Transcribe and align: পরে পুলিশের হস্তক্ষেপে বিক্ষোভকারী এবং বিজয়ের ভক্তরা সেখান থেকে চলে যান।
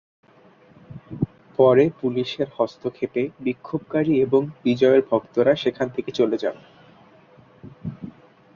পরে 1.59 1.85
পুলিশের 2.01 2.47
হস্তক্ষেপে 2.57 3.23
বিক্ষোভকারী 3.39 4.13
এবং 4.21 4.41
বিজয়ের 4.63 5.01
ভক্তরা 5.09 5.53
সেখান 5.55 5.87
থেকে 5.89 6.11
চলে 6.11 6.37
যান। 6.37 6.57